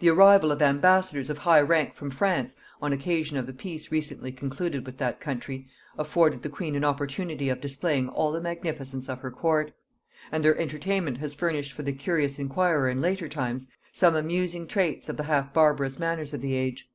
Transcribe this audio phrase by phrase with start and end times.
[0.00, 4.32] The arrival of ambassadors of high rank from France, on occasion of the peace recently
[4.32, 9.20] concluded with that country, afforded the queen an opportunity of displaying all the magnificence of
[9.20, 9.70] her court;
[10.32, 15.08] and their entertainment has furnished for the curious inquirer in later times some amusing traits
[15.08, 16.90] of the half barbarous manners of the age.